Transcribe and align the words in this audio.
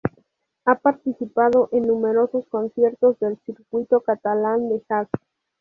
Ha 0.65 0.79
participado 0.79 1.69
en 1.71 1.83
numerosos 1.85 2.47
conciertos 2.47 3.19
del 3.19 3.37
circuito 3.45 4.01
catalán 4.01 4.67
de 4.67 4.83
jazz. 4.89 5.07